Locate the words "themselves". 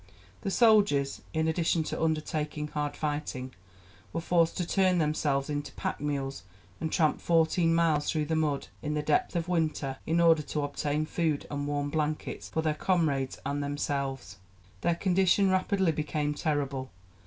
4.97-5.47, 13.61-14.37